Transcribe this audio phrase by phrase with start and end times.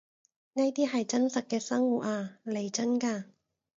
[0.53, 3.25] 呢啲係真實嘅生活呀，嚟真㗎